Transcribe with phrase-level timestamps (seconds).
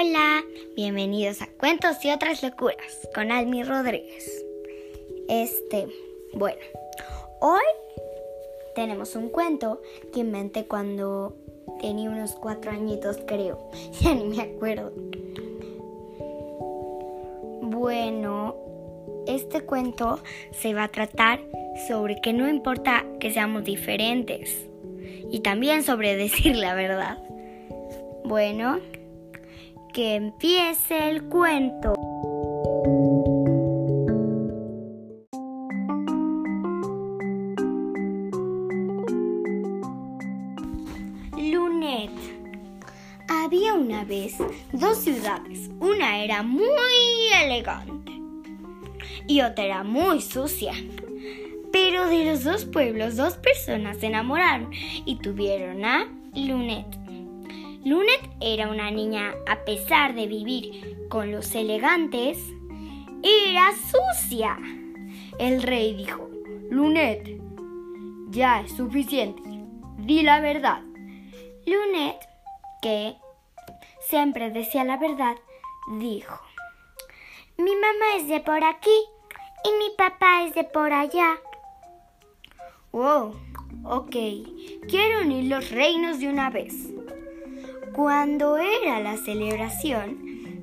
[0.00, 0.44] Hola,
[0.76, 4.44] bienvenidos a Cuentos y otras locuras con Almi Rodríguez.
[5.28, 5.88] Este,
[6.34, 6.60] bueno,
[7.40, 7.64] hoy
[8.76, 9.82] tenemos un cuento
[10.12, 11.34] que inventé cuando
[11.80, 13.72] tenía unos cuatro añitos, creo.
[14.00, 14.92] Ya ni me acuerdo.
[17.62, 18.54] Bueno,
[19.26, 20.20] este cuento
[20.52, 21.40] se va a tratar
[21.88, 24.68] sobre que no importa que seamos diferentes
[25.28, 27.18] y también sobre decir la verdad.
[28.22, 28.78] Bueno,
[29.98, 31.94] que empiece el cuento.
[41.36, 42.12] Lunet.
[43.28, 44.36] Había una vez
[44.72, 45.68] dos ciudades.
[45.80, 46.62] Una era muy
[47.42, 48.12] elegante
[49.26, 50.74] y otra era muy sucia.
[51.72, 54.70] Pero de los dos pueblos, dos personas se enamoraron
[55.04, 56.06] y tuvieron a
[56.36, 56.97] Lunet.
[57.84, 62.38] Lunet era una niña, a pesar de vivir con los elegantes,
[63.22, 64.58] era sucia.
[65.38, 66.28] El rey dijo,
[66.70, 67.40] Lunet,
[68.30, 69.42] ya es suficiente,
[69.98, 70.82] di la verdad.
[71.66, 72.16] Lunet,
[72.82, 73.16] que
[74.00, 75.36] siempre decía la verdad,
[75.98, 76.40] dijo,
[77.58, 79.04] mi mamá es de por aquí
[79.64, 81.38] y mi papá es de por allá.
[82.90, 83.36] Wow,
[83.84, 84.16] ok,
[84.88, 86.74] quiero unir los reinos de una vez.
[87.98, 90.18] Cuando era la celebración,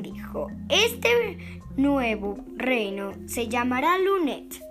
[0.00, 4.62] dijo, este nuevo reino se llamará Lunet,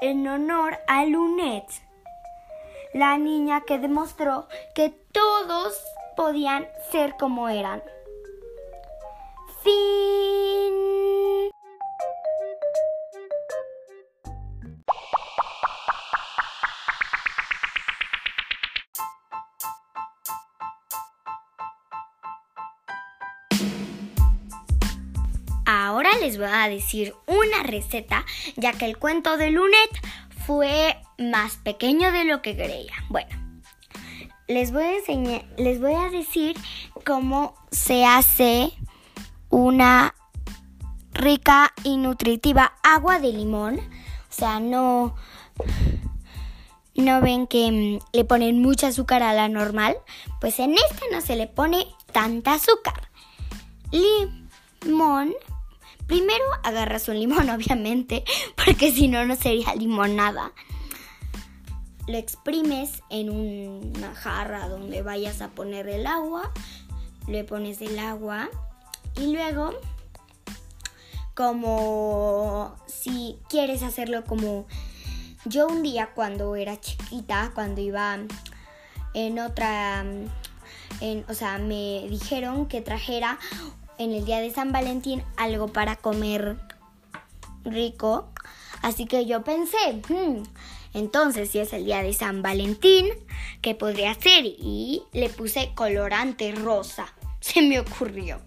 [0.00, 1.64] en honor a Lunet,
[2.94, 5.82] la niña que demostró que todos
[6.16, 7.82] podían ser como eran.
[26.20, 28.24] Les voy a decir una receta,
[28.56, 29.90] ya que el cuento de Lunet
[30.46, 32.92] fue más pequeño de lo que creía.
[33.08, 33.30] Bueno,
[34.48, 36.56] les voy a enseñar, les voy a decir
[37.04, 38.72] cómo se hace
[39.48, 40.14] una
[41.12, 43.78] rica y nutritiva agua de limón.
[43.78, 45.14] O sea, no
[46.94, 49.96] no ven que mm, le ponen mucha azúcar a la normal,
[50.40, 53.08] pues en esta no se le pone tanta azúcar.
[53.90, 55.32] Limón
[56.10, 58.24] Primero agarras un limón, obviamente,
[58.56, 60.52] porque si no, no sería limonada.
[62.08, 66.50] Lo exprimes en una jarra donde vayas a poner el agua.
[67.28, 68.50] Le pones el agua
[69.14, 69.72] y luego,
[71.34, 74.66] como si quieres hacerlo como
[75.44, 78.18] yo un día cuando era chiquita, cuando iba
[79.14, 80.04] en otra,
[81.00, 83.38] en, o sea, me dijeron que trajera
[84.00, 86.56] en el día de San Valentín algo para comer
[87.64, 88.30] rico.
[88.80, 89.76] Así que yo pensé,
[90.08, 90.42] hmm,
[90.94, 93.08] entonces si es el día de San Valentín,
[93.60, 94.46] ¿qué podría hacer?
[94.46, 97.12] Y le puse colorante rosa.
[97.40, 98.40] Se me ocurrió.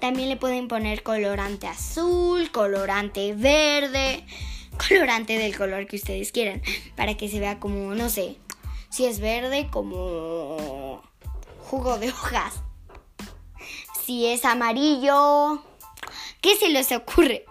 [0.00, 4.24] También le pueden poner colorante azul, colorante verde,
[4.88, 6.60] colorante del color que ustedes quieran,
[6.96, 8.36] para que se vea como, no sé,
[8.90, 11.02] si es verde, como
[11.60, 12.62] jugo de hojas
[14.08, 15.62] si es amarillo.
[16.40, 17.44] ¿Qué se les ocurre?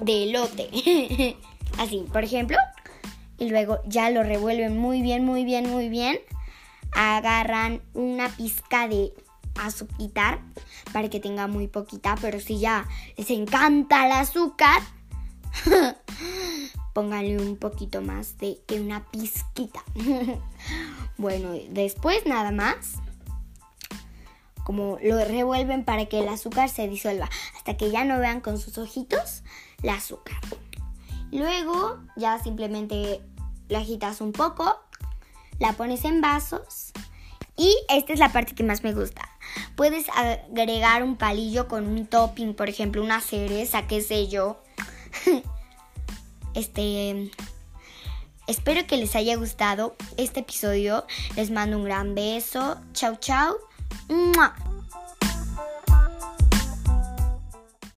[0.00, 1.36] De.
[1.78, 2.58] Así, por ejemplo.
[3.38, 6.18] Y luego ya lo revuelven muy bien, muy bien, muy bien.
[6.90, 9.12] Agarran una pizca de
[9.54, 10.40] azúcar
[10.92, 14.82] para que tenga muy poquita, pero si ya les encanta el azúcar,
[16.92, 19.84] pónganle un poquito más de que una pizquita.
[21.18, 22.96] bueno, después nada más
[24.70, 28.56] como lo revuelven para que el azúcar se disuelva, hasta que ya no vean con
[28.56, 29.42] sus ojitos
[29.82, 30.38] el azúcar.
[31.32, 33.20] Luego ya simplemente
[33.68, 34.78] la agitas un poco,
[35.58, 36.92] la pones en vasos
[37.56, 39.28] y esta es la parte que más me gusta.
[39.74, 44.62] Puedes agregar un palillo con un topping, por ejemplo, una cereza, qué sé yo.
[46.54, 47.32] este
[48.46, 51.06] Espero que les haya gustado este episodio.
[51.34, 52.76] Les mando un gran beso.
[52.92, 53.56] Chau, chau.
[54.10, 54.69] 么。